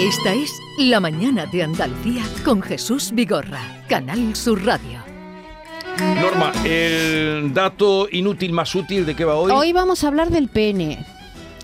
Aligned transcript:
Esta 0.00 0.32
es 0.34 0.50
La 0.78 1.00
Mañana 1.00 1.46
de 1.46 1.62
Andalucía 1.62 2.22
con 2.44 2.62
Jesús 2.62 3.10
Vigorra, 3.12 3.60
Canal 3.88 4.34
Sur 4.34 4.64
Radio. 4.64 5.02
Norma, 6.20 6.52
el 6.64 7.52
dato 7.52 8.08
inútil 8.10 8.52
más 8.52 8.74
útil 8.74 9.04
de 9.04 9.14
qué 9.14 9.24
va 9.24 9.34
hoy. 9.36 9.52
Hoy 9.52 9.72
vamos 9.72 10.02
a 10.04 10.08
hablar 10.08 10.30
del 10.30 10.48
pene. 10.48 11.04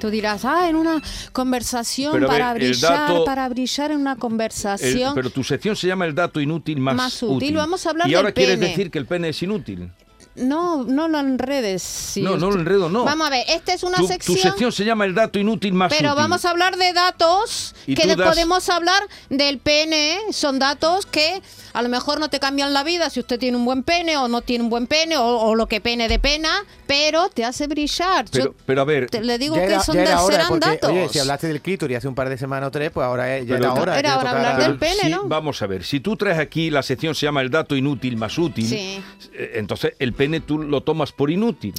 Tú 0.00 0.10
dirás, 0.10 0.44
ah, 0.44 0.68
en 0.68 0.76
una 0.76 1.00
conversación 1.32 2.12
Pero 2.12 2.26
para 2.26 2.52
ver, 2.52 2.62
el 2.64 2.68
brillar, 2.72 2.92
dato- 3.08 3.24
para 3.24 3.48
brillar 3.48 3.90
en 3.92 4.00
una 4.00 4.12
El- 4.12 4.18
conversación. 4.18 5.14
pero 5.14 5.30
tu 5.30 5.42
sección 5.42 5.74
se 5.74 5.86
llama 5.86 6.04
el 6.04 6.14
dato 6.14 6.38
inútil 6.40 6.78
más, 6.80 6.94
Más 6.96 7.22
útil. 7.22 7.54
Vamos 7.56 7.86
a 7.86 7.90
hablar 7.90 8.08
Y 8.10 8.14
ahora 8.14 8.26
del 8.28 8.34
quieres 8.34 8.56
pene. 8.58 8.68
decir 8.68 8.90
que 8.90 8.98
el 8.98 9.06
pene 9.06 9.30
es 9.30 9.42
inútil. 9.42 9.90
No, 10.36 10.84
no 10.84 11.08
lo 11.08 11.18
enredes. 11.18 11.82
sí. 11.82 12.20
no, 12.22 12.36
no 12.36 12.50
lo 12.50 12.60
enredo, 12.60 12.88
no. 12.90 13.04
Vamos 13.04 13.26
a 13.26 13.30
ver, 13.30 13.44
esta 13.48 13.72
es 13.72 13.82
una 13.82 13.96
tu, 13.96 14.02
tu 14.02 14.08
sección. 14.08 14.38
sección 14.38 14.72
se 14.72 14.84
llama 14.84 15.04
el 15.06 15.14
dato 15.14 15.38
inútil 15.38 15.72
más 15.72 15.90
Pero 15.92 16.10
útil. 16.10 16.22
vamos 16.22 16.44
a 16.44 16.50
hablar 16.50 16.76
de 16.76 16.92
datos 16.92 17.74
que 17.86 18.06
das- 18.06 18.16
podemos 18.16 18.68
hablar 18.68 19.02
del 19.30 19.58
pene. 19.58 20.18
Son 20.32 20.58
datos 20.58 21.06
que 21.06 21.40
a 21.72 21.82
lo 21.82 21.88
mejor 21.88 22.20
no 22.20 22.28
te 22.28 22.38
cambian 22.40 22.72
la 22.72 22.84
vida 22.84 23.08
si 23.10 23.20
usted 23.20 23.38
tiene 23.38 23.56
un 23.56 23.64
buen 23.64 23.82
pene 23.82 24.16
o 24.16 24.28
no 24.28 24.40
tiene 24.42 24.64
un 24.64 24.70
buen 24.70 24.86
pene 24.86 25.16
o, 25.16 25.24
o 25.24 25.54
lo 25.54 25.66
que 25.68 25.80
pene 25.80 26.08
de 26.08 26.18
pena, 26.18 26.64
pero 26.86 27.28
te 27.28 27.44
hace 27.44 27.66
brillar. 27.66 28.26
Pero, 28.30 28.44
Yo 28.46 28.54
pero 28.66 28.82
a 28.82 28.84
ver, 28.84 29.08
te- 29.10 29.22
le 29.22 29.38
digo 29.38 29.54
que 29.56 29.78
son 29.80 29.96
de, 29.96 30.02
hora, 30.02 30.20
serán 30.20 30.48
porque, 30.48 30.66
datos. 30.66 30.90
oye, 30.90 31.08
si 31.08 31.18
hablaste 31.18 31.48
del 31.48 31.60
clítoris 31.62 31.98
hace 31.98 32.08
un 32.08 32.14
par 32.14 32.28
de 32.28 32.36
semanas 32.38 32.68
o 32.68 32.70
tres, 32.70 32.90
pues 32.90 33.04
ahora 33.06 33.36
es- 33.36 33.46
ya 33.46 33.54
Pero- 33.56 33.72
era 33.72 33.80
hora. 33.80 33.98
Era 33.98 34.18
hora 34.18 34.30
hablar 34.30 34.58
del 34.62 34.78
pene, 34.78 35.02
si- 35.02 35.08
¿no? 35.10 35.24
Vamos 35.28 35.62
a 35.62 35.66
ver, 35.66 35.82
si 35.84 36.00
tú 36.00 36.16
traes 36.16 36.38
aquí 36.38 36.70
la 36.70 36.82
sección 36.82 37.14
se 37.14 37.26
llama 37.26 37.40
el 37.42 37.50
dato 37.50 37.74
inútil 37.76 38.16
más 38.16 38.36
útil, 38.38 38.66
Sí. 38.68 39.02
eh, 39.32 39.52
entonces 39.54 39.94
el 39.98 40.12
pene 40.12 40.25
tú 40.40 40.58
lo 40.58 40.82
tomas 40.82 41.12
por 41.12 41.30
inútil. 41.30 41.74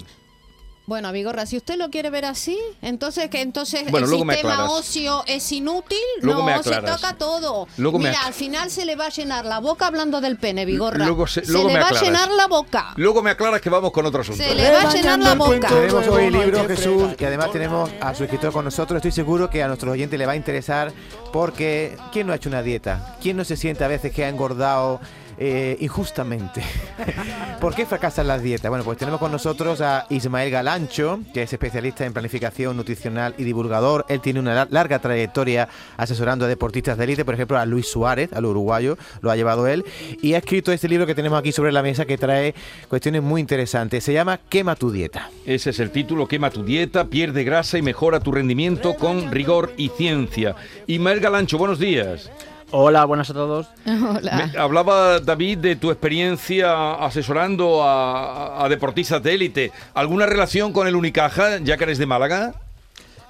Bueno, 0.86 1.12
Vigorra, 1.12 1.46
si 1.46 1.58
usted 1.58 1.76
lo 1.76 1.90
quiere 1.90 2.10
ver 2.10 2.24
así, 2.24 2.58
entonces 2.82 3.30
que 3.30 3.42
entonces 3.42 3.92
Bueno, 3.92 4.08
el 4.08 4.14
sistema 4.22 4.72
óseo 4.72 5.22
es 5.28 5.52
inútil, 5.52 5.98
Luego 6.22 6.40
no 6.40 6.46
me 6.46 6.54
se 6.64 6.74
aclaras. 6.74 7.02
toca 7.02 7.18
todo. 7.18 7.68
Luego 7.76 8.00
me 8.00 8.08
Mira, 8.08 8.22
al 8.26 8.34
final 8.34 8.72
se 8.72 8.86
le 8.86 8.96
va 8.96 9.08
a 9.08 9.10
llenar 9.10 9.44
la 9.46 9.60
boca 9.60 9.88
hablando 9.88 10.22
del 10.22 10.38
pene, 10.38 10.64
Vigorra. 10.64 11.04
Luego 11.06 11.28
se- 11.28 11.46
luego 11.48 11.68
le 11.68 11.74
me 11.74 11.80
va 11.82 11.88
aclaras. 11.88 12.02
a 12.02 12.06
llenar 12.06 12.32
la 12.32 12.48
boca. 12.48 12.94
Luego 12.96 13.22
me 13.22 13.32
aclaras 13.32 13.60
que 13.60 13.70
vamos 13.70 13.92
con 13.92 14.06
otro 14.06 14.22
asunto. 14.22 14.42
Se 14.42 14.56
le 14.56 14.72
va 14.72 14.84
a 14.84 14.94
llenar 14.94 15.20
la 15.20 15.36
boca. 15.36 15.68
Tenemos 15.68 16.08
hoy 16.08 16.30
libro 16.32 16.66
Jesús 16.66 17.16
y 17.20 17.26
además 17.26 17.52
tenemos 17.52 17.90
a 18.00 18.16
su 18.16 18.24
escritor 18.24 18.54
con 18.54 18.64
nosotros. 18.64 18.96
Estoy 19.00 19.12
seguro 19.12 19.50
que 19.50 19.62
a 19.62 19.68
nuestros 19.68 19.92
oyentes 19.92 20.18
le 20.18 20.26
va 20.26 20.32
a 20.32 20.36
interesar 20.38 20.94
porque 21.34 21.98
¿quién 22.14 22.28
no 22.28 22.32
ha 22.32 22.38
hecho 22.38 22.48
una 22.48 22.62
dieta? 22.64 23.18
¿Quién 23.22 23.36
no 23.36 23.44
se 23.44 23.58
siente 23.58 23.84
a 23.84 23.90
veces 23.90 24.14
que 24.14 24.24
ha 24.24 24.30
engordado 24.30 25.02
eh, 25.38 25.78
injustamente? 25.80 26.62
¿Por 27.62 27.74
qué 27.76 27.86
fracasan 27.86 28.28
las 28.28 28.42
dietas? 28.44 28.70
Bueno, 28.70 28.84
pues 28.84 28.98
tenemos 28.98 29.20
con 29.20 29.32
nosotros 29.32 29.82
a 29.82 30.06
Ismael 30.10 30.52
Galancho, 30.52 31.20
que 31.34 31.44
es 31.44 31.52
especialista 31.54 32.06
en 32.06 32.14
planificación 32.14 32.78
nutricional 32.78 33.34
y 33.38 33.44
divulgador. 33.44 34.06
Él 34.10 34.22
tiene 34.22 34.40
una 34.40 34.54
lar- 34.54 34.68
larga 34.70 35.00
trayectoria 35.00 35.68
asesorando 35.98 36.46
a 36.46 36.48
deportistas 36.48 36.98
de 36.98 37.04
élite, 37.06 37.26
por 37.26 37.34
ejemplo, 37.34 37.58
a 37.58 37.66
Luis 37.66 37.88
Suárez, 37.88 38.32
al 38.34 38.46
uruguayo, 38.46 38.98
lo 39.22 39.32
ha 39.32 39.36
llevado 39.36 39.68
él. 39.68 39.86
Y 40.22 40.34
ha 40.34 40.38
escrito 40.40 40.72
este 40.72 40.88
libro 40.88 41.06
que 41.08 41.16
tenemos 41.16 41.40
aquí 41.40 41.52
sobre 41.52 41.72
la 41.72 41.82
mesa 41.82 42.06
que 42.06 42.18
trae 42.18 42.54
cuestiones 42.88 43.22
muy 43.24 43.42
interesantes. 43.42 44.04
Se 44.04 44.14
llama 44.14 44.40
Quema 44.50 44.76
tu 44.76 44.92
dieta. 44.92 45.30
Ese 45.46 45.72
es 45.72 45.80
el 45.80 45.92
título, 45.92 46.28
quema 46.28 46.50
tu 46.52 46.64
dieta, 46.64 47.06
pierde 47.06 47.44
grasa 47.44 47.78
y 47.78 47.82
mejora 47.82 48.20
tu 48.20 48.32
rendimiento 48.32 48.96
con 48.96 49.32
rigor 49.32 49.74
y 49.78 49.90
ciencia. 49.90 50.56
Ismael 50.88 51.20
Galancho, 51.20 51.58
buenos 51.58 51.80
días. 51.80 52.30
Hola, 52.72 53.06
buenas 53.06 53.30
a 53.30 53.34
todos. 53.34 53.68
Hola. 53.86 54.50
Me- 54.54 54.60
hablaba 54.60 55.20
David 55.20 55.60
de 55.60 55.76
tu 55.78 55.90
experiencia 55.92 56.94
asesorando 56.96 57.82
a, 57.84 58.64
a 58.66 58.70
deportistas 58.70 59.24
de 59.24 59.34
élite. 59.36 59.72
¿Alguna 59.94 60.26
relación 60.26 60.74
con 60.74 60.88
el 60.88 60.96
Unicaja, 60.96 61.60
ya 61.60 61.78
que 61.78 61.86
eres 61.86 61.98
de 61.98 62.06
Málaga? 62.06 62.54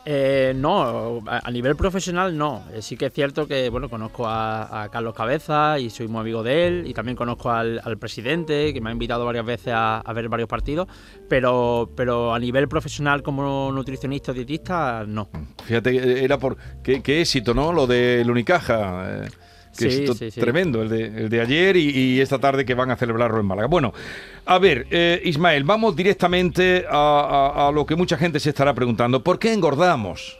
Eh, 0.09 0.53
no, 0.55 1.21
a 1.27 1.51
nivel 1.51 1.75
profesional 1.75 2.37
no. 2.37 2.63
Eh, 2.73 2.81
sí 2.81 2.95
que 2.95 3.07
es 3.07 3.13
cierto 3.13 3.45
que 3.45 3.67
bueno 3.69 3.89
conozco 3.89 4.23
a, 4.25 4.87
Carlos 4.89 5.13
Cabeza 5.13 5.79
y 5.79 5.89
soy 5.89 6.07
muy 6.07 6.21
amigo 6.21 6.43
de 6.43 6.65
él 6.65 6.87
y 6.87 6.93
también 6.93 7.17
conozco 7.17 7.51
al, 7.51 7.81
al 7.83 7.97
presidente 7.97 8.73
que 8.73 8.79
me 8.79 8.89
ha 8.89 8.93
invitado 8.93 9.25
varias 9.25 9.45
veces 9.45 9.73
a, 9.75 10.01
ver 10.15 10.29
varios 10.29 10.47
partidos, 10.47 10.87
pero, 11.27 11.91
pero 11.93 12.33
a 12.33 12.39
nivel 12.39 12.69
profesional 12.69 13.21
como 13.21 13.69
nutricionista 13.73 14.31
o 14.31 14.33
dietista 14.33 15.03
no. 15.05 15.27
Fíjate, 15.65 16.23
era 16.23 16.39
por 16.39 16.55
qué, 16.81 17.03
qué 17.03 17.19
éxito, 17.19 17.53
¿no? 17.53 17.73
Lo 17.73 17.85
del 17.85 18.31
Unicaja. 18.31 19.25
eh, 19.25 19.29
qué 19.77 19.91
Sí, 19.91 20.31
sí. 20.31 20.39
tremendo, 20.39 20.81
el 20.81 20.89
de, 20.89 21.05
el 21.05 21.29
de 21.29 21.41
ayer 21.41 21.77
y, 21.77 21.89
y 21.89 22.19
esta 22.21 22.39
tarde 22.39 22.65
que 22.65 22.73
van 22.73 22.91
a 22.91 22.95
celebrarlo 22.95 23.39
en 23.39 23.45
Málaga. 23.45 23.67
Bueno, 23.67 23.93
a 24.45 24.57
ver, 24.59 24.87
eh, 24.91 25.21
Ismael, 25.25 25.63
vamos 25.63 25.95
directamente 25.95 26.85
a, 26.89 27.51
a- 27.55 27.67
a 27.67 27.71
lo 27.71 27.85
que 27.85 27.95
mucha 27.95 28.17
gente 28.17 28.39
se 28.39 28.49
estará 28.49 28.73
preguntando. 28.73 29.23
¿Por 29.23 29.39
qué 29.39 29.53
engordamos? 29.53 30.37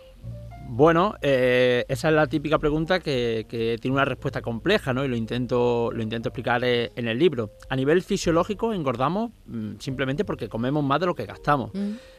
Bueno, 0.69 1.15
eh, 1.21 1.85
esa 1.87 2.09
es 2.09 2.13
la 2.13 2.27
típica 2.27 2.59
pregunta 2.59 2.99
que, 2.99 3.45
que 3.47 3.77
tiene 3.79 3.95
una 3.95 4.03
respuesta 4.03 4.41
compleja, 4.41 4.93
¿no? 4.93 5.05
Y 5.05 5.07
lo 5.07 5.15
intento, 5.15 5.91
lo 5.93 6.03
intento 6.03 6.29
explicar 6.29 6.61
eh, 6.65 6.91
en 6.95 7.07
el 7.07 7.17
libro. 7.17 7.51
A 7.69 7.75
nivel 7.75 8.03
fisiológico 8.03 8.73
engordamos 8.73 9.31
mm, 9.45 9.75
simplemente 9.79 10.25
porque 10.25 10.49
comemos 10.49 10.83
más 10.83 10.99
de 10.99 11.05
lo 11.05 11.15
que 11.15 11.25
gastamos. 11.25 11.71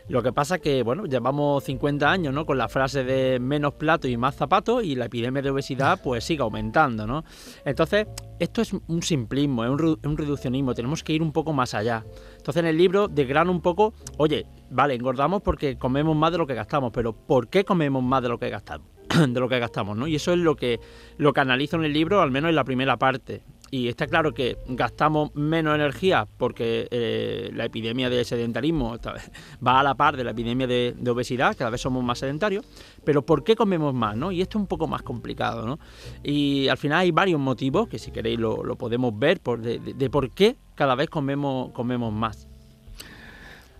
Lo 0.08 0.22
que 0.22 0.32
pasa 0.32 0.58
que, 0.58 0.82
bueno, 0.82 1.04
llevamos 1.04 1.62
50 1.64 2.10
años, 2.10 2.32
¿no? 2.32 2.46
Con 2.46 2.56
la 2.56 2.68
frase 2.68 3.04
de 3.04 3.38
menos 3.38 3.74
plato 3.74 4.08
y 4.08 4.16
más 4.16 4.34
zapatos 4.34 4.82
y 4.82 4.94
la 4.94 5.04
epidemia 5.04 5.42
de 5.42 5.50
obesidad 5.50 6.00
pues 6.02 6.24
sigue 6.24 6.42
aumentando, 6.42 7.06
¿no? 7.06 7.24
Entonces, 7.66 8.06
esto 8.38 8.62
es 8.62 8.72
un 8.72 9.02
simplismo, 9.02 9.64
es 9.64 9.70
un 9.70 10.16
reduccionismo, 10.16 10.74
tenemos 10.74 11.04
que 11.04 11.12
ir 11.12 11.22
un 11.22 11.32
poco 11.32 11.52
más 11.52 11.74
allá. 11.74 12.04
Entonces, 12.38 12.60
en 12.60 12.66
el 12.66 12.78
libro 12.78 13.08
desgrano 13.08 13.52
un 13.52 13.60
poco, 13.60 13.92
oye, 14.16 14.46
vale, 14.70 14.94
engordamos 14.94 15.42
porque 15.42 15.76
comemos 15.78 16.16
más 16.16 16.32
de 16.32 16.38
lo 16.38 16.46
que 16.46 16.54
gastamos, 16.54 16.90
pero 16.92 17.12
¿por 17.12 17.48
qué 17.48 17.64
comemos 17.64 18.02
más 18.02 18.22
de 18.22 18.28
lo 18.28 18.38
que 18.38 18.50
gastamos? 18.50 18.86
de 19.28 19.40
lo 19.40 19.48
que 19.48 19.58
gastamos, 19.58 19.96
¿no? 19.96 20.06
Y 20.06 20.16
eso 20.16 20.32
es 20.32 20.38
lo 20.38 20.54
que, 20.56 20.80
lo 21.16 21.32
que 21.32 21.40
analizo 21.40 21.76
en 21.76 21.84
el 21.84 21.92
libro, 21.92 22.20
al 22.20 22.30
menos 22.30 22.50
en 22.50 22.56
la 22.56 22.64
primera 22.64 22.96
parte. 22.98 23.42
Y 23.70 23.88
está 23.88 24.06
claro 24.06 24.32
que 24.32 24.56
gastamos 24.68 25.34
menos 25.34 25.74
energía 25.74 26.26
porque 26.38 26.88
eh, 26.90 27.50
la 27.52 27.66
epidemia 27.66 28.08
de 28.08 28.24
sedentarismo 28.24 28.96
va 29.66 29.80
a 29.80 29.82
la 29.82 29.94
par 29.94 30.16
de 30.16 30.24
la 30.24 30.30
epidemia 30.30 30.66
de, 30.66 30.94
de 30.98 31.10
obesidad, 31.10 31.54
cada 31.54 31.68
vez 31.68 31.82
somos 31.82 32.02
más 32.02 32.18
sedentarios, 32.18 32.64
pero 33.04 33.20
¿por 33.26 33.44
qué 33.44 33.56
comemos 33.56 33.92
más? 33.92 34.16
¿no? 34.16 34.32
Y 34.32 34.40
esto 34.40 34.56
es 34.56 34.62
un 34.62 34.68
poco 34.68 34.86
más 34.86 35.02
complicado. 35.02 35.66
¿no? 35.66 35.78
Y 36.22 36.68
al 36.68 36.78
final 36.78 37.00
hay 37.00 37.10
varios 37.10 37.38
motivos, 37.40 37.88
que 37.88 37.98
si 37.98 38.10
queréis 38.10 38.38
lo, 38.38 38.62
podemos 38.76 39.18
ver, 39.18 39.38
de- 39.40 39.78
de 39.80 40.10
por 40.10 40.30
qué 40.30 40.56
cada 40.74 40.94
vez 40.94 41.10
comemos, 41.10 41.70
comemos 41.72 42.10
más. 42.10 42.47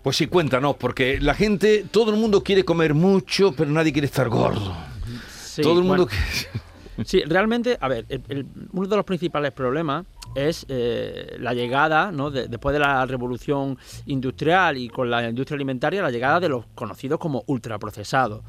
Pues 0.03 0.15
sí, 0.15 0.27
cuéntanos, 0.27 0.75
porque 0.77 1.19
la 1.19 1.33
gente, 1.33 1.85
todo 1.91 2.11
el 2.11 2.17
mundo 2.17 2.41
quiere 2.43 2.63
comer 2.63 2.93
mucho, 2.93 3.51
pero 3.51 3.69
nadie 3.69 3.91
quiere 3.91 4.05
estar 4.05 4.29
gordo. 4.29 4.73
Sí, 5.43 5.61
todo 5.61 5.79
el 5.79 5.85
mundo 5.85 6.05
bueno, 6.05 6.07
quiere- 6.07 6.69
Sí, 7.05 7.21
realmente, 7.25 7.77
a 7.79 7.87
ver, 7.87 8.05
el- 8.09 8.23
el- 8.27 8.45
uno 8.73 8.87
de 8.87 8.95
los 8.97 9.05
principales 9.05 9.51
problemas 9.53 10.05
es 10.35 10.65
eh, 10.69 11.37
la 11.39 11.53
llegada, 11.53 12.11
¿no? 12.11 12.29
de- 12.29 12.47
después 12.49 12.73
de 12.73 12.79
la 12.79 13.05
revolución 13.05 13.77
industrial 14.05 14.77
y 14.77 14.89
con 14.89 15.09
la 15.09 15.27
industria 15.29 15.55
alimentaria, 15.55 16.01
la 16.01 16.11
llegada 16.11 16.39
de 16.41 16.49
los 16.49 16.65
conocidos 16.75 17.17
como 17.19 17.43
ultraprocesados. 17.47 18.41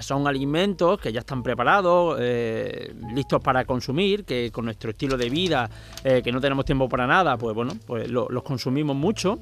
Son 0.00 0.26
alimentos 0.26 0.98
que 1.00 1.12
ya 1.12 1.20
están 1.20 1.42
preparados, 1.42 2.18
eh, 2.20 2.94
listos 3.14 3.42
para 3.42 3.64
consumir, 3.64 4.24
que 4.24 4.50
con 4.52 4.66
nuestro 4.66 4.90
estilo 4.90 5.16
de 5.16 5.30
vida, 5.30 5.70
eh, 6.04 6.20
que 6.22 6.30
no 6.32 6.40
tenemos 6.40 6.64
tiempo 6.66 6.88
para 6.88 7.06
nada, 7.06 7.36
pues 7.38 7.54
bueno, 7.54 7.72
pues 7.86 8.10
lo- 8.10 8.28
los 8.30 8.42
consumimos 8.42 8.94
mucho. 8.96 9.38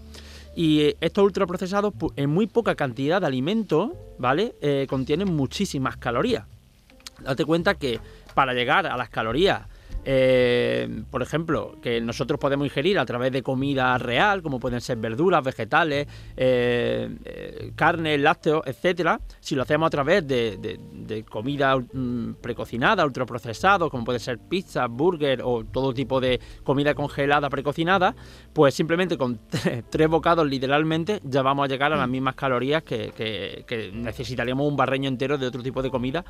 Y 0.56 0.80
eh, 0.80 0.96
estos 1.00 1.22
ultraprocesados, 1.22 1.92
pu- 1.94 2.12
en 2.16 2.30
muy 2.30 2.46
poca 2.48 2.74
cantidad 2.74 3.20
de 3.20 3.26
alimentos, 3.28 3.90
¿vale? 4.18 4.54
Eh, 4.62 4.86
contienen 4.88 5.32
muchísimas 5.32 5.96
calorías. 5.98 6.46
Date 7.22 7.44
cuenta 7.44 7.74
que 7.74 8.00
para 8.34 8.52
llegar 8.54 8.86
a 8.86 8.96
las 8.96 9.08
calorías, 9.10 9.60
eh, 10.08 11.02
por 11.10 11.22
ejemplo, 11.22 11.76
que 11.82 12.00
nosotros 12.00 12.38
podemos 12.38 12.66
ingerir 12.66 12.98
a 12.98 13.04
través 13.04 13.32
de 13.32 13.42
comida 13.42 13.98
real, 13.98 14.42
como 14.42 14.60
pueden 14.60 14.80
ser 14.80 14.98
verduras, 14.98 15.42
vegetales, 15.42 16.06
eh, 16.36 17.08
eh, 17.24 17.72
carne, 17.74 18.16
lácteos, 18.19 18.62
etcétera, 18.66 19.20
si 19.41 19.54
lo 19.56 19.62
hacemos 19.62 19.88
a 19.88 19.91
través 19.91 20.26
de, 20.26 20.56
de- 20.58 20.78
de 20.92 21.24
comida 21.24 21.76
mm, 21.76 22.34
precocinada, 22.41 23.04
ultraprocesado, 23.04 23.91
como 23.91 24.04
puede 24.04 24.18
ser 24.21 24.38
pizza, 24.38 24.86
burger 24.86 25.41
o 25.44 25.65
todo 25.65 25.92
tipo 25.92 26.21
de 26.21 26.41
comida 26.65 26.94
congelada 26.94 27.50
precocinada, 27.50 28.15
pues 28.53 28.74
simplemente 28.74 29.16
con 29.18 29.41
tres, 29.91 30.09
bocados 30.09 30.47
literalmente 30.47 31.21
ya 31.24 31.42
vamos 31.42 31.65
a 31.65 31.68
llegar 31.68 31.92
a 31.92 31.97
las 31.97 32.09
mismas 32.09 32.34
calorías 32.36 32.83
que, 32.84 33.12
que- 33.16 33.65
que 33.66 33.91
necesitaríamos 33.92 34.68
un 34.68 34.77
barreño 34.77 35.09
entero 35.09 35.36
de 35.36 35.47
otro 35.47 35.62
tipo 35.62 35.83
de 35.83 35.91
comida 35.91 36.24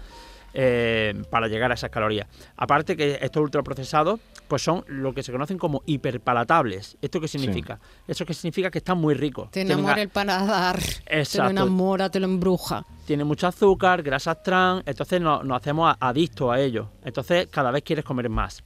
eh, 0.59 1.13
para 1.29 1.49
llegar 1.49 1.71
a 1.71 1.75
esas 1.75 1.91
calorías. 1.91 2.27
Aparte 2.57 2.97
que 2.97 3.19
estos 3.21 3.43
ultraprocesados 3.43 4.19
pues 4.49 4.63
son 4.63 4.85
lo 4.87 5.13
que 5.13 5.23
se 5.23 5.33
conocen 5.33 5.59
como 5.59 5.83
hiperpalatables. 5.87 6.97
¿Esto 7.03 7.21
qué 7.21 7.29
significa? 7.29 7.79
Eso 8.09 8.25
que 8.25 8.33
significa 8.33 8.71
que 8.71 8.79
están 8.79 8.97
muy 8.99 9.13
ricos. 9.15 9.47
Te 9.51 9.61
Tienen 9.61 9.73
enamora 9.81 9.97
a- 9.97 10.03
el 10.03 10.09
paladar. 10.09 10.79
Te 10.79 11.15
lo 11.15 11.19
Exacto. 11.21 11.51
enamora, 11.51 12.09
te 12.11 12.21
lo 12.21 12.27
embruja. 12.27 12.85
tiene 13.07 13.23
mucho 13.25 13.47
azúcar, 13.47 14.03
grasas 14.03 14.43
trans, 14.43 14.83
entonces 14.87 15.21
nos, 15.21 15.45
nos 15.45 15.59
hacemos 15.59 15.95
adictos 16.01 16.51
a 16.53 16.59
ellos. 16.59 16.89
Entonces 17.05 17.47
cada 17.51 17.71
vez 17.71 17.83
quieres 17.85 18.05
comer 18.05 18.29
más. 18.29 18.65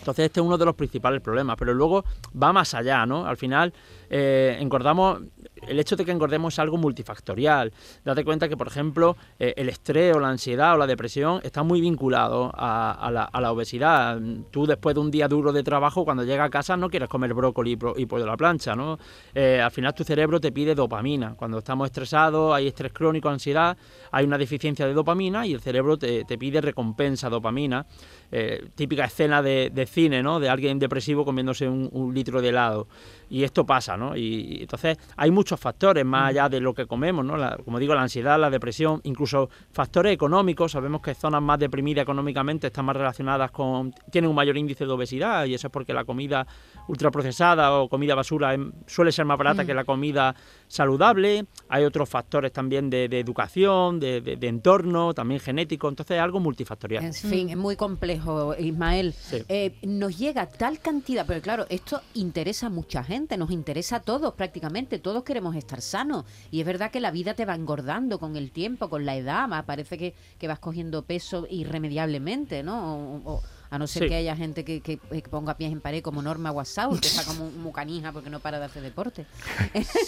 Entonces 0.00 0.24
este 0.26 0.40
es 0.40 0.46
uno 0.46 0.56
de 0.58 0.64
los 0.64 0.74
principales 0.74 1.20
problemas, 1.20 1.56
pero 1.58 1.74
luego 1.74 2.04
va 2.40 2.52
más 2.52 2.72
allá, 2.74 3.04
¿no? 3.06 3.26
Al 3.26 3.36
final 3.36 3.72
eh, 4.10 4.56
engordamos 4.60 5.20
el 5.66 5.78
hecho 5.80 5.96
de 5.96 6.04
que 6.04 6.10
engordemos 6.10 6.54
es 6.54 6.58
algo 6.58 6.76
multifactorial. 6.76 7.72
Date 8.04 8.24
cuenta 8.24 8.48
que, 8.48 8.56
por 8.56 8.68
ejemplo, 8.68 9.16
eh, 9.38 9.54
el 9.56 9.68
estrés 9.68 10.14
o 10.14 10.20
la 10.20 10.28
ansiedad 10.28 10.74
o 10.74 10.78
la 10.78 10.86
depresión 10.86 11.40
está 11.42 11.62
muy 11.62 11.80
vinculado 11.80 12.50
a, 12.54 13.10
la, 13.10 13.52
obesidad. 13.52 14.20
Tú 14.50 14.66
después 14.66 14.94
de 14.94 15.00
un 15.00 15.10
día 15.10 15.28
duro 15.28 15.52
de 15.52 15.62
trabajo, 15.62 16.04
cuando 16.04 16.24
llegas 16.24 16.46
a 16.46 16.50
casa 16.50 16.76
no 16.76 16.90
quieres 16.90 17.08
comer 17.08 17.34
brócoli 17.34 17.72
y, 17.96 18.06
pollo 18.06 18.24
de 18.24 18.30
la 18.30 18.36
plancha, 18.36 18.74
¿no? 18.74 18.98
Eh, 19.34 19.60
al 19.60 19.70
final 19.70 19.94
tu 19.94 20.04
cerebro 20.04 20.40
te 20.40 20.52
pide 20.52 20.74
dopamina. 20.74 21.34
Cuando 21.34 21.58
estamos 21.58 21.86
estresados, 21.86 22.54
hay 22.54 22.68
estrés 22.68 22.92
crónico, 22.92 23.28
ansiedad, 23.28 23.76
hay 24.10 24.24
una 24.24 24.38
deficiencia 24.38 24.86
de 24.86 24.92
dopamina 24.92 25.46
y 25.46 25.54
el 25.54 25.60
cerebro 25.60 25.96
te, 25.96 26.24
pide 26.38 26.60
recompensa 26.60 27.28
dopamina. 27.28 27.86
Eh, 28.30 28.68
típica 28.74 29.04
escena 29.06 29.42
de, 29.42 29.88
cine, 29.90 30.22
¿no? 30.22 30.38
De 30.38 30.48
alguien 30.48 30.78
depresivo 30.78 31.24
comiéndose 31.24 31.68
un, 31.68 32.12
litro 32.14 32.42
de 32.42 32.48
helado. 32.50 32.88
Y 33.30 33.44
esto 33.44 33.64
pasa, 33.64 33.96
¿no? 33.96 34.16
Y, 34.16 34.58
entonces 34.62 34.98
hay 35.16 35.30
muchos 35.48 35.60
factores 35.60 36.04
más 36.04 36.24
mm. 36.24 36.26
allá 36.26 36.48
de 36.50 36.60
lo 36.60 36.74
que 36.74 36.86
comemos, 36.86 37.24
¿no? 37.24 37.36
como 37.64 37.78
digo, 37.78 37.94
la 37.94 38.02
ansiedad, 38.02 38.38
la 38.38 38.50
depresión, 38.50 39.00
incluso 39.04 39.48
factores 39.72 40.12
económicos. 40.12 40.72
Sabemos 40.72 41.00
que 41.00 41.14
zonas 41.14 41.40
más 41.40 41.58
deprimidas 41.58 42.02
económicamente 42.02 42.66
están 42.66 42.84
más 42.84 42.96
relacionadas 42.96 43.50
con... 43.50 43.92
tienen 44.10 44.28
un 44.28 44.36
mayor 44.36 44.58
índice 44.58 44.84
de 44.84 44.92
obesidad 44.92 45.46
y 45.46 45.54
eso 45.54 45.68
es 45.68 45.72
porque 45.72 45.94
la 45.94 46.04
comida 46.04 46.46
ultraprocesada 46.86 47.72
o 47.72 47.88
comida 47.88 48.14
basura 48.14 48.54
suele 48.86 49.10
ser 49.10 49.24
más 49.24 49.38
barata 49.38 49.62
mm. 49.62 49.66
que 49.66 49.74
la 49.74 49.84
comida 49.84 50.34
saludable. 50.66 51.46
Hay 51.68 51.84
otros 51.84 52.08
factores 52.08 52.52
también 52.52 52.90
de, 52.90 53.04
educación, 53.04 54.00
de, 54.00 54.38
entorno, 54.42 55.14
también 55.14 55.40
genético. 55.40 55.88
Entonces 55.88 56.16
es 56.16 56.22
algo 56.22 56.40
multifactorial. 56.40 57.04
En 57.04 57.14
fin, 57.14 57.50
es 57.50 57.56
muy 57.56 57.76
complejo, 57.76 58.54
Ismael. 58.58 59.14
Eh, 59.48 59.74
nos 59.82 60.18
llega 60.18 60.46
tal 60.46 60.80
cantidad, 60.80 61.26
pero 61.26 61.40
claro, 61.40 61.66
esto 61.68 62.00
interesa 62.14 62.66
a 62.66 62.70
mucha 62.70 63.04
gente, 63.04 63.36
nos 63.36 63.50
interesa 63.50 63.96
a 63.96 64.00
todos 64.00 64.34
prácticamente. 64.34 64.98
Todos 64.98 65.24
queremos 65.24 65.56
estar 65.56 65.80
sanos. 65.80 66.24
Y 66.50 66.60
es 66.60 66.66
verdad 66.66 66.90
que 66.90 67.00
la 67.00 67.10
vida 67.10 67.34
te 67.34 67.44
va 67.44 67.54
engordando 67.54 68.18
con 68.18 68.36
el 68.36 68.50
tiempo, 68.50 68.88
con 68.88 69.04
la 69.04 69.16
edad. 69.16 69.48
Parece 69.66 69.98
que, 69.98 70.14
que 70.38 70.48
vas 70.48 70.58
cogiendo 70.58 71.02
peso 71.02 71.46
irremediablemente, 71.50 72.62
¿no? 72.62 73.42
A 73.70 73.78
no 73.78 73.86
ser 73.86 74.08
que 74.08 74.14
haya 74.14 74.34
gente 74.36 74.64
que, 74.64 74.80
que, 74.80 74.98
ponga 75.30 75.56
pies 75.56 75.72
en 75.72 75.80
pared 75.80 76.02
como 76.02 76.22
Norma 76.22 76.50
Guasau, 76.50 76.98
que 76.98 77.06
está 77.06 77.24
como 77.24 77.46
un 77.46 77.72
canija 77.72 78.12
porque 78.12 78.30
no 78.30 78.40
para 78.40 78.58
de 78.58 78.64
hacer 78.64 78.82
deporte. 78.82 79.26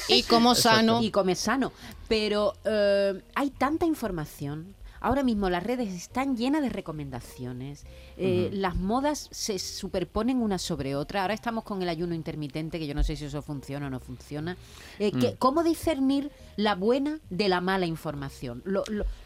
y 0.09 0.23
como 0.23 0.55
sano. 0.55 1.03
Y 1.03 1.11
come 1.11 1.35
sano. 1.35 1.73
Pero 2.09 2.55
eh, 2.65 3.21
hay 3.35 3.51
tanta 3.51 3.87
información, 3.87 4.75
Ahora 5.01 5.23
mismo 5.23 5.49
las 5.49 5.63
redes 5.63 5.93
están 5.95 6.37
llenas 6.37 6.63
de 6.63 6.69
recomendaciones, 6.69 7.85
eh, 8.17 8.51
las 8.53 8.77
modas 8.77 9.29
se 9.33 9.59
superponen 9.59 10.43
una 10.43 10.59
sobre 10.59 10.95
otra. 10.95 11.23
Ahora 11.23 11.35
estamos 11.35 11.65
con 11.65 11.83
el 11.83 11.89
ayuno 11.89 12.15
intermitente, 12.15 12.79
que 12.79 12.87
yo 12.87 12.95
no 12.95 13.03
sé 13.03 13.17
si 13.17 13.25
eso 13.25 13.41
funciona 13.41 13.87
o 13.87 13.91
no 13.91 13.99
funciona. 13.99 14.57
Eh, 14.99 15.11
mm. 15.13 15.37
¿Cómo 15.39 15.63
discernir 15.65 16.31
la 16.57 16.75
buena 16.75 17.19
de 17.31 17.49
la 17.49 17.61
mala 17.61 17.87
información? 17.87 18.63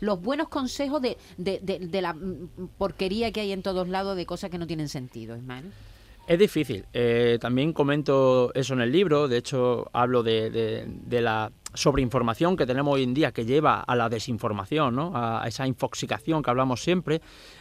los 0.00 0.22
buenos 0.22 0.48
consejos 0.48 1.02
de, 1.02 1.18
de, 1.36 2.02
la 2.02 2.12
mm, 2.12 2.68
porquería 2.78 3.32
que 3.32 3.40
hay 3.40 3.52
en 3.52 3.62
todos 3.62 3.88
lados 3.88 4.16
de 4.16 4.26
cosas 4.26 4.50
que 4.50 4.58
no 4.58 4.66
tienen 4.66 4.88
sentido, 4.88 5.36
Ismael. 5.36 5.72
Es 6.26 6.38
difícil. 6.38 6.86
Eh, 6.92 7.38
también 7.40 7.72
comento 7.72 8.50
eso 8.54 8.74
en 8.74 8.80
el 8.80 8.90
libro. 8.90 9.28
De 9.28 9.36
hecho, 9.36 9.90
hablo 9.92 10.22
de, 10.22 10.50
de 10.86 11.20
la 11.20 11.52
sobreinformación 11.74 12.56
que 12.56 12.66
tenemos 12.66 12.94
hoy 12.94 13.02
en 13.02 13.12
día 13.14 13.32
que 13.32 13.44
lleva 13.44 13.80
a 13.80 13.94
la 13.96 14.08
desinformación, 14.08 14.94
¿no? 14.94 15.12
a 15.14 15.46
esa 15.46 15.66
infoxicación 15.66 16.42
que 16.42 16.50
hablamos 16.50 16.82
siempre, 16.82 17.20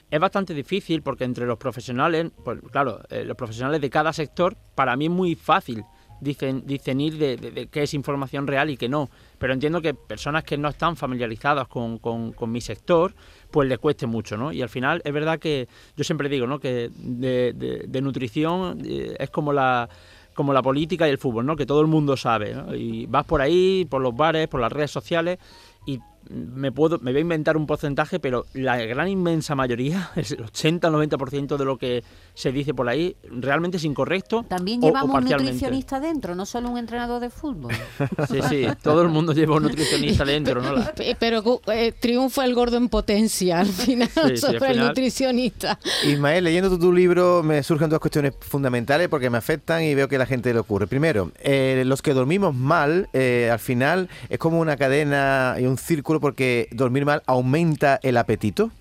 es 0.10 0.20
bastante 0.20 0.54
difícil 0.54 1.02
porque 1.02 1.24
entre 1.24 1.46
los 1.46 1.58
profesionales, 1.58 2.32
pues 2.44 2.60
claro, 2.72 3.02
eh, 3.10 3.26
los 3.26 3.36
profesionales 3.36 3.82
de 3.82 3.90
cada 3.90 4.14
sector, 4.14 4.56
para 4.76 4.96
mí 4.96 5.06
es 5.06 5.12
muy 5.12 5.36
fácil 5.36 5.84
dicen, 6.24 6.64
discernir 6.66 7.18
de, 7.18 7.38
de, 7.38 7.68
qué 7.68 7.84
es 7.84 7.94
información 7.94 8.48
real 8.48 8.70
y 8.70 8.78
qué 8.78 8.90
no. 8.90 9.10
Pero 9.38 9.54
entiendo 9.54 9.82
que 9.82 9.94
personas 9.94 10.44
que 10.44 10.58
no 10.58 10.70
están 10.70 10.96
familiarizadas 10.96 11.68
con, 11.68 11.98
con, 12.00 12.52
mi 12.52 12.62
sector, 12.62 13.14
pues 13.52 13.68
les 13.68 13.78
cueste 13.80 14.08
mucho, 14.08 14.38
¿no? 14.38 14.52
Y 14.52 14.62
al 14.62 14.70
final 14.70 15.02
es 15.04 15.14
verdad 15.14 15.40
que 15.40 15.68
yo 15.96 16.04
siempre 16.04 16.30
digo, 16.30 16.48
¿no? 16.48 16.60
Que 16.60 16.90
de, 16.96 17.54
de 17.88 18.02
nutrición 18.02 18.82
eh, 18.86 19.16
es 19.20 19.30
como 19.30 19.54
la 19.54 19.90
como 20.34 20.52
la 20.52 20.64
política 20.64 21.08
y 21.08 21.12
el 21.12 21.20
fútbol, 21.20 21.46
¿no? 21.46 21.56
Que 21.56 21.66
todo 21.66 21.82
el 21.82 21.88
mundo 21.88 22.18
sabe, 22.18 22.56
¿no? 22.56 22.74
Y 22.74 23.06
vas 23.06 23.26
por 23.26 23.42
ahí, 23.42 23.86
por 23.88 24.02
los 24.02 24.16
bares, 24.16 24.48
por 24.48 24.62
las 24.62 24.72
redes 24.72 24.90
sociales 24.90 25.38
y 25.86 26.00
me 26.30 26.72
puedo 26.72 27.00
me 27.00 27.12
voy 27.12 27.20
a 27.20 27.22
inventar 27.22 27.58
un 27.58 27.68
porcentaje, 27.68 28.20
pero 28.20 28.46
la 28.54 28.78
gran 28.78 29.08
inmensa 29.08 29.56
mayoría, 29.56 30.12
el 30.16 30.26
80-90% 30.26 31.58
de 31.58 31.66
lo 31.66 31.78
que 31.78 32.04
se 32.34 32.52
dice 32.52 32.74
por 32.74 32.90
ahí, 32.90 33.16
realmente 33.30 33.78
es 33.78 33.84
incorrecto. 33.84 34.44
También 34.48 34.82
llevamos 34.82 35.16
un 35.16 35.30
nutricionista 35.30 36.00
dentro, 36.00 36.36
no 36.36 36.46
solo 36.46 36.70
un 36.70 36.78
entrenador 36.78 37.22
de 37.22 37.30
fútbol. 37.30 37.74
Sí, 38.30 38.40
sí, 38.50 38.68
todo 38.82 39.02
el 39.02 39.10
mundo 39.10 39.34
lleva 39.34 39.56
un 39.56 39.64
nutricionista 39.64 40.24
dentro, 40.24 40.62
¿no? 40.62 40.76
Pero 41.20 41.62
eh, 41.68 41.94
triunfa 42.00 42.46
el 42.46 42.54
gordo 42.54 42.78
en 42.78 42.90
potencia 42.90 43.60
al 43.60 43.68
final 43.68 44.10
sobre 44.38 44.72
el 44.72 44.80
nutricionista. 44.80 45.80
Ismael, 46.06 46.44
leyendo 46.44 46.78
tu, 46.78 46.94
libro 46.94 47.44
me 47.44 47.64
surgen 47.64 47.90
dos 47.90 48.00
cuestiones 48.00 48.34
fundamentales 48.40 49.08
porque 49.10 49.30
me 49.30 49.38
afectan 49.38 49.84
y 49.84 49.96
veo 49.96 50.08
que 50.08 50.16
a 50.16 50.20
la 50.20 50.26
gente 50.26 50.54
le 50.54 50.60
ocurre. 50.60 50.88
Primero, 50.88 51.32
eh, 51.40 51.84
los 51.86 52.02
que 52.02 52.14
dormimos 52.14 52.56
mal, 52.56 53.10
eh, 53.14 53.50
al 53.52 53.60
final 53.60 54.10
es 54.30 54.38
como 54.38 54.60
una 54.60 54.78
cadena 54.78 55.56
y 55.60 55.66
un 55.66 55.78
círculo 55.78 56.13
porque 56.20 56.68
dormir 56.72 57.06
mal 57.06 57.24
aumenta 57.26 58.00
el 58.04 58.18
apetito. 58.18 58.72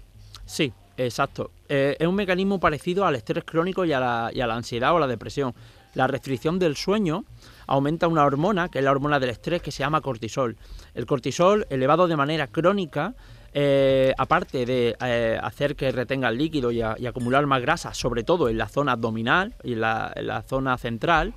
Sí, 0.45 0.73
exacto. 0.97 1.51
Eh, 1.69 1.97
es 1.99 2.07
un 2.07 2.15
mecanismo 2.15 2.61
parecido 2.61 3.07
al 3.07 3.15
estrés 3.15 3.45
crónico 3.45 3.85
y 3.85 3.93
a, 3.93 4.01
la, 4.01 4.55
ansiedad 4.55 4.95
o 4.95 4.99
la 4.99 5.07
depresión. 5.07 5.55
La 5.95 6.07
restricción 6.07 6.59
del 6.59 6.77
sueño 6.77 7.25
aumenta 7.67 8.09
una 8.09 8.25
hormona, 8.25 8.69
que 8.69 8.79
es 8.79 8.85
la 8.85 8.91
hormona 8.91 9.21
del 9.21 9.31
estrés, 9.31 9.63
que 9.63 9.71
se 9.71 9.81
llama 9.81 10.01
cortisol. 10.01 10.57
El 10.95 11.07
cortisol, 11.07 11.67
elevado 11.71 12.09
de 12.09 12.17
manera 12.17 12.47
crónica, 12.47 13.15
eh, 13.55 14.13
aparte 14.17 14.65
de 14.65 14.97
eh, 15.01 15.39
hacer 15.43 15.77
que 15.77 15.93
retenga 15.93 16.29
el 16.29 16.39
líquido 16.39 16.73
y, 16.73 16.83
acumular 16.83 17.47
más 17.47 17.63
grasa, 17.63 17.95
sobre 17.95 18.25
todo 18.25 18.49
en 18.49 18.59
la 18.59 18.69
zona 18.69 18.93
abdominal 18.93 19.55
y 19.63 19.75
en 19.75 19.81
la, 19.81 20.45
zona 20.47 20.77
central, 20.79 21.35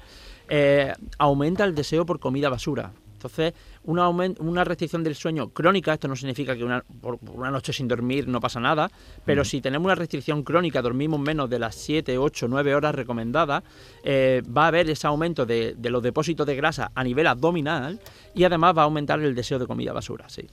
aumenta 1.18 1.64
el 1.64 1.76
deseo 1.76 2.06
por 2.06 2.20
comida 2.20 2.50
basura. 2.50 2.92
Entonces, 3.26 3.54
una, 3.84 4.10
una 4.10 4.64
restricción 4.64 5.04
del 5.04 5.16
sueño 5.16 5.50
crónica, 5.50 5.94
esto 5.94 6.08
no 6.08 6.16
significa 6.16 6.56
que 6.56 6.64
una, 6.64 6.84
por, 7.02 7.20
una 7.34 7.52
noche 7.52 7.74
sin 7.74 7.88
dormir 7.88 8.28
no 8.28 8.40
pasa 8.40 8.60
nada, 8.60 8.90
pero 9.26 9.44
si 9.44 9.62
tenemos 9.62 9.86
una 9.86 9.96
restricción 9.96 10.44
crónica, 10.44 10.82
dormimos 10.82 11.20
menos 11.20 11.50
de 11.50 11.60
las 11.60 11.76
7, 11.76 12.18
8, 12.18 12.48
9 12.48 12.76
horas 12.76 12.96
recomendadas, 12.96 13.64
eh, 14.04 14.42
va 14.46 14.66
a 14.66 14.68
haber 14.68 14.90
ese 14.90 15.08
aumento 15.08 15.46
de, 15.46 15.76
los 15.82 16.04
depósitos 16.04 16.46
de 16.46 16.56
grasa 16.56 16.92
a 16.94 17.04
nivel 17.04 17.28
abdominal 17.28 18.00
y 18.34 18.44
además 18.44 18.78
va 18.78 18.82
a 18.82 18.86
aumentar 18.86 19.20
el 19.20 19.36
deseo 19.36 19.60
de 19.60 19.68
comida 19.68 19.94
basura. 19.94 20.30
Sí. 20.30 20.48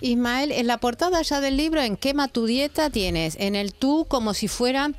Ismael, 0.00 0.52
en 0.52 0.66
la 0.66 0.78
portada 0.78 1.22
ya 1.22 1.40
del 1.40 1.56
libro, 1.56 1.80
en 1.80 1.96
Quema 1.96 2.28
tu 2.28 2.46
dieta, 2.46 2.90
tienes 2.90 3.36
en 3.38 3.54
el 3.54 3.74
tú 3.74 4.06
como 4.08 4.34
si 4.34 4.48
fuera 4.48 4.90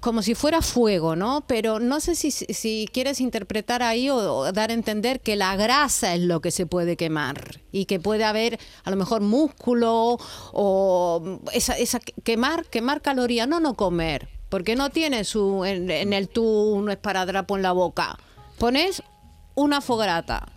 como 0.00 0.22
si 0.22 0.34
fuera 0.34 0.62
fuego, 0.62 1.16
¿no? 1.16 1.44
Pero 1.46 1.80
no 1.80 2.00
sé 2.00 2.14
si, 2.14 2.88
quieres 2.92 3.20
interpretar 3.20 3.82
ahí 3.82 4.10
o, 4.10 4.52
dar 4.52 4.70
a 4.70 4.74
entender 4.74 5.20
que 5.20 5.36
la 5.36 5.56
grasa 5.56 6.14
es 6.14 6.20
lo 6.20 6.40
que 6.40 6.50
se 6.50 6.66
puede 6.66 6.96
quemar 6.96 7.60
y 7.72 7.86
que 7.86 8.00
puede 8.00 8.24
haber 8.24 8.58
a 8.84 8.90
lo 8.90 8.96
mejor 8.96 9.22
músculo 9.22 10.18
o 10.52 11.40
esa, 11.52 11.78
esa 11.78 12.00
quemar, 12.00 12.66
quemar 12.66 13.02
calorías, 13.02 13.48
no 13.48 13.60
no 13.60 13.74
comer, 13.74 14.28
porque 14.48 14.76
no 14.76 14.90
tienes 14.90 15.28
su, 15.28 15.64
en, 15.64 15.90
el 15.90 16.28
tú 16.28 16.80
no 16.84 16.90
es 16.90 16.98
para 16.98 17.26
drapo 17.26 17.56
en 17.56 17.62
la 17.62 17.72
boca. 17.72 18.18
Pones 18.58 19.02
una 19.54 19.80
fogarata. 19.80 20.48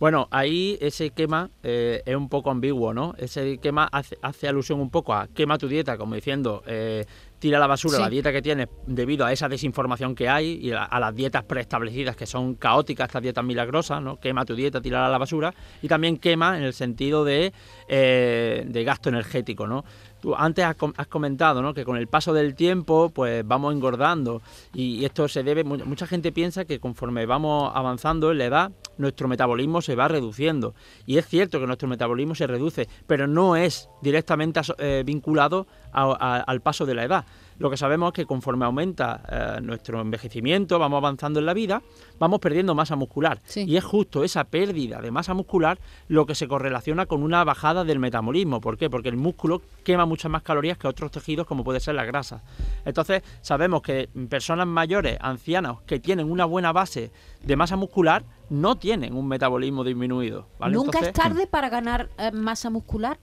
Bueno, 0.00 0.28
ahí 0.30 0.78
ese 0.80 1.10
quema 1.10 1.50
eh, 1.62 2.02
es 2.06 2.16
un 2.16 2.30
poco 2.30 2.50
ambiguo, 2.50 2.94
¿no? 2.94 3.14
Ese 3.18 3.58
quema 3.58 3.86
hace, 3.92 4.16
hace, 4.22 4.48
alusión 4.48 4.80
un 4.80 4.88
poco 4.88 5.12
a 5.12 5.28
quema 5.28 5.58
tu 5.58 5.68
dieta, 5.68 5.98
como 5.98 6.14
diciendo, 6.14 6.62
eh, 6.66 7.04
tira 7.40 7.56
a 7.56 7.60
la 7.60 7.66
basura 7.66 7.98
la 7.98 8.08
dieta 8.08 8.30
que 8.30 8.42
tienes 8.42 8.68
debido 8.86 9.24
a 9.24 9.32
esa 9.32 9.48
desinformación 9.48 10.14
que 10.14 10.28
hay 10.28 10.60
y 10.62 10.72
a, 10.72 11.00
las 11.00 11.14
dietas 11.14 11.42
preestablecidas 11.44 12.14
que 12.14 12.26
son 12.26 12.54
caóticas, 12.54 13.08
estas 13.08 13.22
dietas 13.22 13.44
milagrosas, 13.44 14.00
¿no? 14.00 14.20
Quema 14.20 14.44
tu 14.44 14.54
dieta, 14.54 14.80
tira 14.80 15.06
a 15.06 15.08
la 15.08 15.18
basura 15.18 15.52
y 15.82 15.88
también 15.88 16.18
quema 16.18 16.56
en 16.58 16.64
el 16.64 16.74
sentido 16.74 17.24
de, 17.24 17.52
eh, 17.88 18.64
de 18.68 18.84
gasto 18.84 19.08
energético, 19.08 19.66
¿no? 19.66 19.84
Tú 20.20 20.34
antes 20.34 20.64
has, 20.64 20.76
comentado 21.08 21.62
¿no? 21.62 21.72
que 21.72 21.84
con 21.84 21.96
el 21.96 22.06
paso 22.06 22.34
del 22.34 22.54
tiempo 22.54 23.10
pues 23.14 23.46
vamos 23.46 23.74
engordando 23.74 24.42
y 24.74 25.04
esto 25.04 25.28
se 25.28 25.42
debe, 25.42 25.64
mucha 25.64 26.06
gente 26.06 26.30
piensa 26.30 26.66
que 26.66 26.78
conforme 26.78 27.24
vamos 27.24 27.72
avanzando 27.74 28.30
en 28.30 28.38
la 28.38 28.44
edad 28.44 28.72
nuestro 28.98 29.28
metabolismo 29.28 29.80
se 29.80 29.94
va 29.94 30.08
reduciendo 30.08 30.74
y 31.06 31.16
es 31.16 31.26
cierto 31.26 31.58
que 31.58 31.66
nuestro 31.66 31.88
metabolismo 31.88 32.34
se 32.34 32.46
reduce, 32.46 32.86
pero 33.06 33.26
no 33.26 33.56
es 33.56 33.88
directamente 34.02 34.60
eh, 34.78 35.02
vinculado 35.06 35.66
al 35.92 36.60
paso 36.60 36.86
de 36.86 36.94
la 36.94 37.04
edad. 37.04 37.24
lo 37.58 37.68
que 37.68 37.76
sabemos 37.76 38.08
es 38.08 38.14
que 38.14 38.26
conforme 38.26 38.64
aumenta 38.64 39.22
eh, 39.30 39.60
nuestro 39.60 40.00
envejecimiento, 40.00 40.78
vamos 40.78 40.96
avanzando 40.96 41.40
en 41.40 41.46
la 41.46 41.52
vida, 41.52 41.82
vamos 42.18 42.40
perdiendo 42.40 42.74
masa 42.74 42.96
muscular. 42.96 43.40
Sí. 43.44 43.64
Y 43.68 43.76
es 43.76 43.84
justo 43.84 44.24
esa 44.24 44.44
pérdida 44.44 45.00
de 45.02 45.10
masa 45.10 45.34
muscular 45.34 45.78
lo 46.08 46.24
que 46.24 46.34
se 46.34 46.48
correlaciona 46.48 47.04
con 47.04 47.22
una 47.22 47.44
bajada 47.44 47.84
del 47.84 47.98
metabolismo. 47.98 48.60
¿Por 48.60 48.78
qué? 48.78 48.88
Porque 48.88 49.10
el 49.10 49.16
músculo 49.16 49.60
quema 49.84 50.06
muchas 50.06 50.30
más 50.30 50.42
calorías 50.42 50.78
que 50.78 50.88
otros 50.88 51.10
tejidos 51.10 51.46
como 51.46 51.62
puede 51.62 51.80
ser 51.80 51.96
la 51.96 52.04
grasa. 52.04 52.42
Entonces 52.84 53.22
sabemos 53.42 53.82
que 53.82 54.08
personas 54.28 54.66
mayores, 54.66 55.18
ancianos, 55.20 55.82
que 55.82 56.00
tienen 56.00 56.30
una 56.30 56.46
buena 56.46 56.72
base 56.72 57.12
de 57.42 57.56
masa 57.56 57.76
muscular, 57.76 58.24
no 58.48 58.76
tienen 58.76 59.14
un 59.14 59.28
metabolismo 59.28 59.84
disminuido. 59.84 60.46
¿vale? 60.58 60.74
Nunca 60.74 60.98
Entonces, 60.98 61.08
es 61.08 61.14
tarde 61.14 61.46
para 61.46 61.68
ganar 61.68 62.10
eh, 62.18 62.30
masa 62.32 62.70
muscular. 62.70 63.18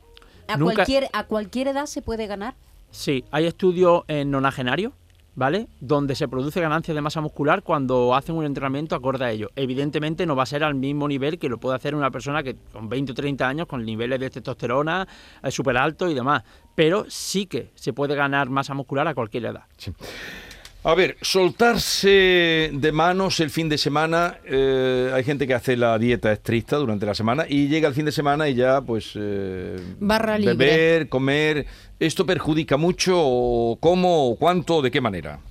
A 0.48 0.58
Nunca- 0.58 0.75
cualquier 0.75 1.08
a 1.13 1.24
cualquier 1.25 1.68
edad 1.70 1.86
se 1.86 2.01
puede 2.01 2.27
ganar. 2.27 2.56
Sí, 2.92 3.24
hay 3.32 3.46
estudios 3.46 4.04
en 4.08 4.32
nonagenarios, 4.32 4.94
¿vale? 5.36 5.68
Donde 5.82 6.16
se 6.16 6.27
produce 6.27 6.62
ganancia 6.62 6.94
de 6.94 7.01
masa 7.01 7.20
muscular 7.22 7.62
cuando 7.63 8.16
hacen 8.16 8.36
un 8.36 8.46
entrenamiento 8.46 8.96
acorde 8.96 9.25
a 9.25 9.32
ello. 9.32 9.50
Evidentemente 9.56 10.25
no 10.25 10.36
va 10.36 10.44
a 10.44 10.46
ser 10.48 10.63
al 10.63 10.74
mismo 10.75 11.08
nivel 11.08 11.38
que 11.38 11.50
lo 11.50 11.58
puede 11.60 11.75
hacer 11.75 11.94
una 11.96 12.10
persona 12.12 12.44
que 12.44 12.56
con 12.72 12.88
20 12.89 13.12
o 13.12 13.16
30 13.16 13.48
años, 13.48 13.68
con 13.68 13.84
niveles 13.86 14.20
de 14.20 14.30
testosterona 14.30 15.08
eh, 15.44 15.51
súper 15.51 15.77
altos 15.77 16.10
y 16.12 16.13
demás. 16.13 16.44
Pero 16.75 17.06
sí 17.10 17.46
que 17.46 17.72
se 17.75 17.92
puede 17.94 18.16
ganar 18.16 18.50
masa 18.50 18.74
muscular 18.74 19.08
a 19.08 19.13
cualquier 19.13 19.46
edad. 19.46 19.63
A 20.88 20.96
ver, 20.96 21.17
soltarse 21.22 22.70
de 22.72 22.91
manos 22.94 23.41
el 23.41 23.50
fin 23.50 23.67
de 23.67 23.77
semana. 23.77 24.38
eh, 24.46 25.12
hay 25.13 25.22
gente 25.25 25.46
que 25.46 25.53
hace 25.53 25.75
la 25.75 26.00
dieta 26.00 26.32
estricta 26.32 26.77
durante 26.77 27.06
la 27.06 27.13
semana 27.13 27.44
y 27.46 27.67
llega 27.67 27.89
el 27.89 27.94
fin 27.94 28.06
de 28.06 28.13
semana 28.13 28.48
y 28.48 28.56
ya, 28.56 28.79
pues. 28.79 29.12
eh, 29.15 29.75
Barra 30.00 30.38
libre. 30.38 30.56
Beber, 30.56 31.10
comer. 31.10 31.65
¿Esto 32.00 32.25
perjudica 32.25 32.77
mucho? 32.77 33.15
o 33.17 33.77
¿Cómo? 33.82 34.29
o 34.29 34.38
¿Cuánto? 34.38 34.82
¿De 34.82 34.89
qué 34.89 35.01
manera? 35.01 35.41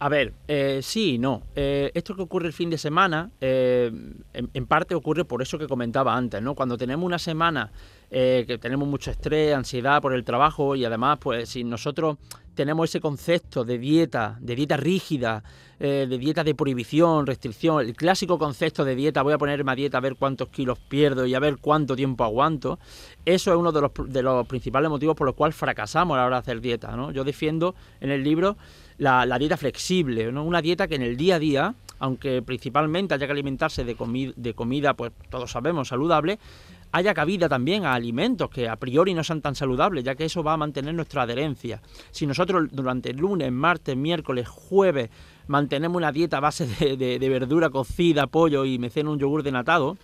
A 0.00 0.08
ver, 0.08 0.32
eh, 0.48 0.80
sí 0.82 1.12
y 1.14 1.18
no. 1.18 1.44
Eh, 1.54 1.92
esto 1.94 2.16
que 2.16 2.22
ocurre 2.22 2.48
el 2.48 2.52
fin 2.52 2.68
de 2.68 2.76
semana, 2.76 3.30
eh, 3.40 3.92
en, 4.32 4.50
en 4.52 4.66
parte 4.66 4.96
ocurre 4.96 5.24
por 5.24 5.40
eso 5.40 5.56
que 5.56 5.68
comentaba 5.68 6.16
antes, 6.16 6.42
¿no? 6.42 6.56
Cuando 6.56 6.76
tenemos 6.76 7.06
una 7.06 7.20
semana 7.20 7.70
eh, 8.10 8.44
que 8.46 8.58
tenemos 8.58 8.86
mucho 8.88 9.10
estrés, 9.10 9.54
ansiedad 9.54 10.00
por 10.00 10.14
el 10.14 10.24
trabajo 10.24 10.76
y 10.76 10.84
además, 10.84 11.18
pues 11.20 11.48
si 11.48 11.64
nosotros 11.64 12.16
tenemos 12.54 12.88
ese 12.88 13.00
concepto 13.00 13.64
de 13.64 13.78
dieta, 13.78 14.38
de 14.40 14.54
dieta 14.54 14.76
rígida, 14.76 15.42
eh, 15.80 16.06
de 16.08 16.18
dieta 16.18 16.44
de 16.44 16.54
prohibición, 16.54 17.26
restricción, 17.26 17.80
el 17.84 17.96
clásico 17.96 18.38
concepto 18.38 18.84
de 18.84 18.94
dieta, 18.94 19.22
voy 19.22 19.32
a 19.32 19.38
ponerme 19.38 19.72
a 19.72 19.74
dieta 19.74 19.98
a 19.98 20.00
ver 20.00 20.14
cuántos 20.14 20.50
kilos 20.50 20.78
pierdo 20.78 21.26
y 21.26 21.34
a 21.34 21.40
ver 21.40 21.56
cuánto 21.58 21.96
tiempo 21.96 22.22
aguanto, 22.22 22.78
eso 23.24 23.50
es 23.50 23.56
uno 23.56 23.72
de 23.72 23.80
los, 23.80 23.90
de 24.06 24.22
los 24.22 24.46
principales 24.46 24.88
motivos 24.88 25.16
por 25.16 25.26
los 25.26 25.34
cuales 25.34 25.56
fracasamos 25.56 26.14
a 26.14 26.18
la 26.20 26.26
hora 26.26 26.36
de 26.36 26.40
hacer 26.40 26.60
dieta. 26.60 26.94
¿no? 26.96 27.10
Yo 27.10 27.24
defiendo 27.24 27.74
en 28.00 28.12
el 28.12 28.22
libro 28.22 28.56
la, 28.98 29.26
dieta 29.36 29.56
flexible, 29.56 30.28
una 30.28 30.62
dieta 30.62 30.86
que 30.86 30.94
en 30.94 31.02
el 31.02 31.16
día 31.16 31.34
a 31.34 31.38
día, 31.40 31.74
aunque 31.98 32.40
principalmente 32.42 33.14
haya 33.14 33.26
que 33.26 33.32
alimentarse 33.32 33.84
de, 33.84 33.96
comi- 33.96 34.32
de 34.36 34.54
comida, 34.54 34.94
pues 34.94 35.10
todos 35.28 35.50
sabemos, 35.50 35.88
saludable, 35.88 36.38
haya 36.94 37.12
cabida 37.12 37.48
también 37.48 37.84
a 37.84 37.94
alimentos 37.94 38.48
que 38.48 38.68
a 38.68 38.76
priori 38.76 39.14
no 39.14 39.24
sean 39.24 39.42
tan 39.42 39.56
saludables, 39.56 40.04
ya 40.04 40.14
que 40.14 40.26
eso 40.26 40.44
va 40.44 40.52
a 40.52 40.56
mantener 40.56 40.94
nuestra 40.94 41.22
adherencia. 41.22 41.82
Si 42.12 42.24
nosotros 42.24 42.68
durante 42.70 43.10
el 43.10 43.16
lunes, 43.16 43.50
martes, 43.50 43.96
miércoles, 43.96 44.46
jueves 44.46 45.10
mantenemos 45.48 45.96
una 45.96 46.12
dieta 46.12 46.36
a 46.36 46.40
base 46.40 46.68
de, 46.68 47.28
verdura 47.28 47.68
cocida, 47.70 48.28
pollo 48.28 48.64
y 48.64 48.78
me 48.78 48.90
ceno 48.90 49.10
un 49.10 49.18
yogur 49.18 49.42
denatado, 49.42 49.96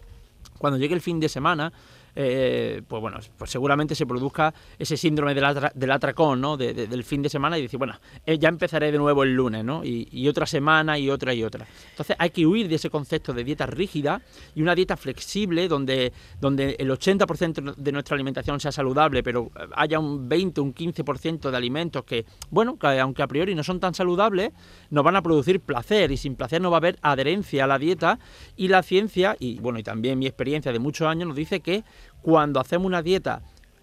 cuando 0.58 0.80
llegue 0.80 0.94
el 0.94 1.00
fin 1.00 1.20
de 1.20 1.28
semana, 1.28 1.72
eh, 2.14 2.82
pues 2.86 3.00
bueno, 3.00 3.18
pues 3.38 3.50
seguramente 3.50 3.94
se 3.94 4.06
produzca 4.06 4.52
ese 4.78 4.96
síndrome 4.96 5.34
del, 5.34 5.44
atra- 5.44 5.72
del 5.74 5.90
atracón, 5.90 6.40
¿no? 6.40 6.56
De- 6.56 6.74
de- 6.74 6.86
del 6.86 7.04
fin 7.04 7.22
de 7.22 7.28
semana 7.28 7.58
y 7.58 7.62
decir, 7.62 7.78
bueno, 7.78 7.98
eh, 8.26 8.38
ya 8.38 8.48
empezaré 8.48 8.90
de 8.92 8.98
nuevo 8.98 9.22
el 9.22 9.34
lunes, 9.34 9.64
¿no? 9.64 9.84
Y, 9.84 10.08
y 10.10 10.28
otra 10.28 10.46
semana 10.46 10.98
y 10.98 11.10
otra 11.10 11.34
y 11.34 11.42
otra. 11.44 11.66
Entonces 11.90 12.16
hay 12.18 12.30
que 12.30 12.46
huir 12.46 12.68
de 12.68 12.76
ese 12.76 12.90
concepto 12.90 13.32
de 13.32 13.44
dieta 13.44 13.66
rígida 13.66 14.22
y 14.54 14.62
una 14.62 14.74
dieta 14.74 14.96
flexible 14.96 15.68
donde, 15.68 16.12
donde 16.40 16.76
el 16.78 16.90
80% 16.90 17.74
de 17.76 17.92
nuestra 17.92 18.14
alimentación 18.14 18.60
sea 18.60 18.72
saludable, 18.72 19.22
pero 19.22 19.50
eh, 19.58 19.66
haya 19.76 19.98
un 19.98 20.28
20, 20.28 20.60
un 20.60 20.74
15% 20.74 21.50
de 21.50 21.56
alimentos 21.56 22.04
que, 22.04 22.24
bueno, 22.50 22.78
que 22.78 22.98
aunque 23.00 23.22
a 23.22 23.26
priori 23.26 23.54
no 23.54 23.62
son 23.64 23.80
tan 23.80 23.94
saludables, 23.94 24.50
nos 24.90 25.04
van 25.04 25.16
a 25.16 25.22
producir 25.22 25.60
placer 25.60 26.10
y 26.10 26.16
sin 26.16 26.34
placer 26.36 26.60
no 26.60 26.70
va 26.70 26.76
a 26.76 26.78
haber 26.78 26.98
adherencia 27.02 27.64
a 27.64 27.66
la 27.66 27.78
dieta 27.78 28.18
y 28.56 28.68
la 28.68 28.82
ciencia, 28.82 29.36
y 29.38 29.58
bueno, 29.60 29.78
y 29.78 29.82
también 29.82 30.18
mi 30.18 30.26
experiencia 30.26 30.72
de 30.72 30.78
muchos 30.78 31.06
años 31.06 31.28
nos 31.28 31.36
dice 31.36 31.60
que 31.60 31.84
cuando 32.22 32.60
hacemos 32.60 32.86
una 32.86 33.02
dieta 33.02 33.42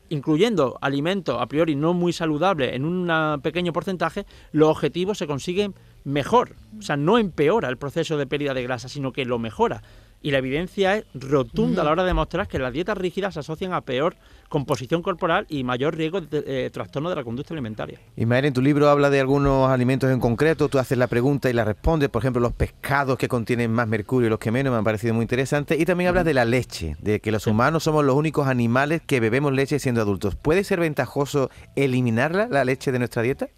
incluyendo 0.10 0.78
alimentos 0.82 1.38
a 1.40 1.48
priori 1.48 1.76
no 1.76 1.94
muy 1.94 2.14
saludables 2.14 2.74
en 2.74 2.86
un 2.86 3.42
pequeño 3.42 3.74
porcentaje, 3.74 4.26
los 4.52 4.70
objetivos 4.70 5.18
se 5.18 5.28
consiguen 5.28 5.76
mejor. 6.04 6.56
O 6.80 6.82
sea, 6.82 6.98
no 6.98 7.18
empeora 7.18 7.70
el 7.70 7.78
proceso 7.78 8.18
de 8.18 8.28
pérdida 8.28 8.54
de 8.54 8.64
grasa, 8.64 8.88
sino 8.88 9.12
que 9.12 9.26
lo 9.26 9.40
mejora. 9.40 9.82
Y 10.22 10.32
la 10.32 10.40
evidencia 10.40 10.96
es 10.98 11.06
rotunda 11.14 11.84
a 11.84 11.86
la 11.86 11.92
hora 11.92 12.04
de 12.04 12.08
demostrar 12.08 12.48
que 12.48 12.58
las 12.58 12.74
dietas 12.74 12.98
rígidas 12.98 13.36
se 13.36 13.40
asocian 13.42 13.74
a 13.74 13.82
peor 13.82 14.16
composición 14.50 15.02
corporal 15.02 15.46
y 15.48 15.64
mayor 15.64 15.96
riesgo 15.96 16.22
de 16.22 16.44
eh, 16.48 16.70
trastorno 16.72 17.10
de 17.10 17.16
la 17.16 17.24
conducta 17.24 17.54
alimentaria. 17.54 18.00
Ismael, 18.16 18.46
en 18.46 18.54
tu 18.54 18.62
libro 18.62 18.90
habla 18.90 19.10
de 19.10 19.20
algunos 19.20 19.70
alimentos 19.70 20.10
en 20.10 20.20
concreto, 20.20 20.70
tú 20.70 20.80
haces 20.80 20.98
la 20.98 21.08
pregunta 21.08 21.50
y 21.50 21.54
la 21.54 21.64
respondes, 21.66 22.10
por 22.10 22.22
ejemplo, 22.24 22.42
los 22.42 22.54
pescados 22.54 23.18
que 23.18 23.28
contienen 23.28 23.72
más 23.72 23.88
mercurio 23.88 24.28
y 24.28 24.30
los 24.30 24.40
que 24.40 24.52
menos, 24.52 24.72
me 24.72 24.78
han 24.80 24.84
parecido 24.84 25.14
muy 25.14 25.22
interesante, 25.24 25.78
y 25.78 25.86
también 25.86 26.08
hablas 26.10 26.26
de 26.26 26.34
la 26.34 26.46
leche, 26.46 26.96
de 27.00 27.20
que 27.20 27.32
los 27.32 27.46
humanos 27.46 27.84
somos 27.84 28.04
los 28.04 28.16
únicos 28.16 28.48
animales 28.48 29.02
que 29.06 29.20
bebemos 29.20 29.54
leche 29.54 29.78
siendo 29.80 30.02
adultos. 30.02 30.36
¿Puede 30.36 30.64
ser 30.64 30.80
ventajoso 30.80 31.50
eliminarla, 31.76 32.48
la 32.50 32.66
leche 32.66 32.92
de 32.92 33.00
nuestra 33.00 33.22
dieta? 33.22 33.50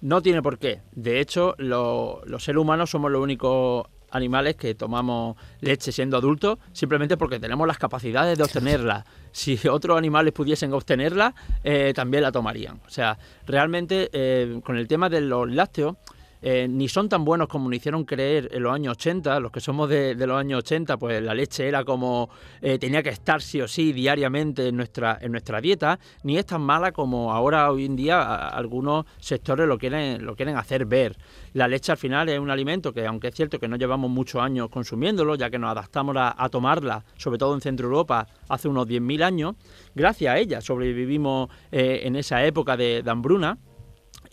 No 0.00 0.20
tiene 0.20 0.42
por 0.42 0.58
qué. 0.58 0.80
De 0.92 1.20
hecho, 1.20 1.54
lo- 1.58 2.22
los 2.26 2.42
seres 2.42 2.60
humanos 2.60 2.90
somos 2.90 3.10
los 3.12 3.22
únicos 3.22 3.86
animales 4.12 4.56
que 4.56 4.74
tomamos 4.74 5.36
leche 5.60 5.92
siendo 5.92 6.16
adultos 6.16 6.58
simplemente 6.72 7.16
porque 7.16 7.40
tenemos 7.40 7.66
las 7.66 7.78
capacidades 7.78 8.38
de 8.38 8.44
obtenerla. 8.44 9.04
Si 9.34 9.58
otros 9.66 9.96
animales 9.96 10.34
pudiesen 10.34 10.74
obtenerla, 10.74 11.34
eh, 11.64 11.94
también 11.94 12.22
la 12.22 12.30
tomarían. 12.30 12.82
O 12.86 12.90
sea, 12.90 13.16
realmente 13.46 14.10
eh, 14.12 14.60
con 14.62 14.76
el 14.76 14.86
tema 14.86 15.08
de 15.08 15.22
los 15.22 15.50
lácteos, 15.50 15.96
eh, 16.42 16.66
ni 16.68 16.88
son 16.88 17.08
tan 17.08 17.24
buenos 17.24 17.48
como 17.48 17.68
nos 17.68 17.76
hicieron 17.76 18.04
creer 18.04 18.48
en 18.52 18.62
los 18.64 18.74
años 18.74 18.92
80. 18.92 19.40
Los 19.40 19.52
que 19.52 19.60
somos 19.60 19.88
de, 19.88 20.14
los 20.14 20.36
años 20.38 20.58
80, 20.58 20.96
pues 20.96 21.22
la 21.22 21.34
leche 21.34 21.66
era 21.68 21.84
como 21.84 22.28
eh, 22.60 22.78
tenía 22.78 23.02
que 23.02 23.10
estar 23.10 23.40
sí 23.40 23.60
o 23.60 23.68
sí 23.68 23.92
diariamente 23.92 24.68
en 24.68 24.76
nuestra, 24.76 25.18
en 25.20 25.32
nuestra 25.32 25.60
dieta, 25.60 25.98
ni 26.24 26.36
es 26.38 26.46
tan 26.46 26.60
mala 26.62 26.92
como 26.92 27.32
ahora 27.32 27.70
hoy 27.70 27.84
en 27.86 27.96
día 27.96 28.48
algunos 28.48 29.06
sectores 29.18 29.66
lo 29.66 29.78
quieren, 29.78 30.24
lo 30.26 30.34
quieren 30.36 30.56
hacer 30.56 30.84
ver. 30.86 31.16
La 31.54 31.68
leche 31.68 31.92
al 31.92 31.98
final 31.98 32.28
es 32.28 32.38
un 32.38 32.50
alimento 32.50 32.92
que, 32.92 33.06
aunque 33.06 33.28
es 33.28 33.34
cierto 33.34 33.58
que 33.58 33.68
no 33.68 33.76
llevamos 33.76 34.10
muchos 34.10 34.42
años 34.42 34.68
consumiéndolo, 34.68 35.34
ya 35.36 35.50
que 35.50 35.58
nos 35.58 35.70
adaptamos 35.70 36.16
a, 36.16 36.34
a 36.36 36.48
tomarla, 36.48 37.04
sobre 37.16 37.38
todo 37.38 37.54
en 37.54 37.60
Centro 37.60 37.86
Europa, 37.86 38.26
hace 38.48 38.68
unos 38.68 38.86
10.000 38.88 39.22
años, 39.22 39.54
gracias 39.94 40.34
a 40.34 40.38
ella 40.38 40.60
sobrevivimos 40.60 41.50
eh, 41.70 42.00
en 42.04 42.16
esa 42.16 42.44
época 42.44 42.76
de- 42.76 43.02
de 43.02 43.10
hambruna. 43.10 43.58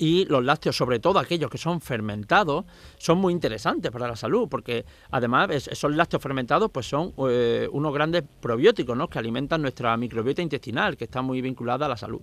Y 0.01 0.23
los 0.25 0.43
lácteos, 0.45 0.77
sobre 0.77 0.99
todo 0.99 1.19
aquellos 1.19 1.49
que 1.51 1.57
son 1.57 1.81
fermentados, 1.81 2.63
son 2.97 3.17
muy 3.17 3.33
interesantes 3.33 3.91
para 3.91 4.07
la 4.07 4.15
salud, 4.15 4.47
porque 4.49 4.85
además 5.11 5.49
es- 5.51 5.67
esos 5.67 5.93
lácteos 5.93 6.23
fermentados 6.23 6.71
pues 6.71 6.87
son 6.87 7.13
eh, 7.29 7.67
unos 7.71 7.93
grandes 7.93 8.23
probióticos 8.39 8.95
¿no? 8.95 9.09
que 9.09 9.19
alimentan 9.19 9.61
nuestra 9.61 9.95
microbiota 9.97 10.41
intestinal, 10.41 10.95
que 10.95 11.03
está 11.03 11.21
muy 11.21 11.41
vinculada 11.41 11.85
a 11.85 11.89
la 11.89 11.97
salud. 11.97 12.21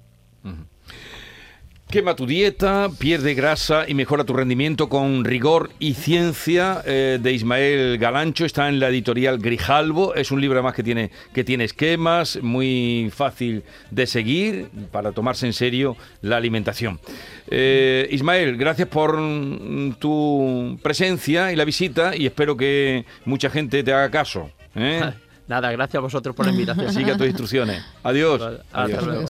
Quema 1.89 2.17
tu 2.17 2.27
dieta, 2.27 2.89
pierde 2.99 3.35
grasa 3.35 3.85
y 3.87 3.95
mejora 3.95 4.25
tu 4.25 4.33
rendimiento 4.33 4.89
con 4.89 5.25
rigor 5.25 5.71
y 5.79 5.95
ciencia 5.95 6.83
eh, 6.85 7.21
de 7.23 7.33
Ismael 7.33 7.97
Galancho. 7.99 8.45
Está 8.45 8.69
en 8.69 8.81
la 8.81 8.89
editorial 8.89 9.39
Grijalvo. 9.39 10.13
Es 10.17 10.33
un 10.33 10.41
libro 10.41 10.59
además 10.59 10.75
que 10.75 10.83
tiene, 10.83 11.13
que 11.33 11.45
tiene 11.45 11.63
esquemas, 11.63 12.41
muy 12.43 13.13
fácil 13.15 13.63
de 13.93 14.09
seguir 14.09 14.69
para 14.91 15.13
tomarse 15.13 15.47
en 15.47 15.53
serio 15.53 15.97
la 16.23 16.39
alimentación. 16.39 16.99
Eh, 17.49 18.09
Ismael, 18.11 18.57
gracias 18.57 18.89
por 18.89 19.17
mm, 19.21 19.95
tu 20.01 20.81
presencia 20.83 21.53
y 21.53 21.57
la 21.57 21.65
visita 21.65 22.17
y 22.17 22.27
espero 22.27 22.57
que 22.57 23.05
mucha 23.25 23.49
gente 23.49 23.85
te 23.85 23.93
haga 23.93 24.11
caso. 24.11 24.51
¿eh? 24.75 25.13
Nada, 25.49 25.71
gracias 25.71 25.97
a 25.97 26.01
vosotros 26.01 26.35
por 26.35 26.47
la 26.47 26.53
invitación. 26.53 26.93
Siga 26.93 27.17
tus 27.17 27.29
instrucciones. 27.29 27.85
Adiós. 28.03 28.43
Hasta 28.43 28.83
Adiós. 28.83 29.07
luego. 29.07 29.23